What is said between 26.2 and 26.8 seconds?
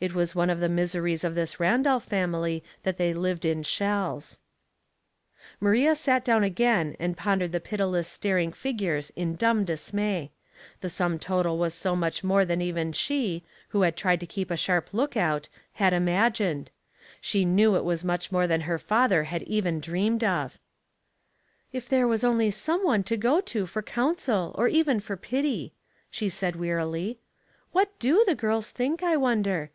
said,